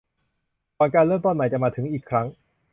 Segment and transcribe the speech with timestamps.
[0.77, 2.27] ก่อนการเริ่มต้นใหม่จะมาถึงอีกครั้ง